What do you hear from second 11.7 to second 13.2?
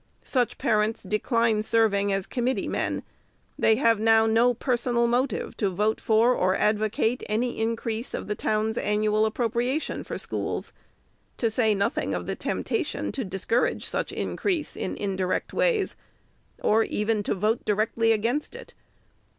noth ing of the temptation